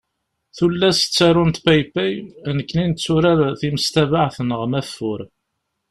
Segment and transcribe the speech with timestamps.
[0.59, 2.11] Tullas tturarent paypay,
[2.57, 5.19] nekkni netturar timestabeɛt neɣ maffur.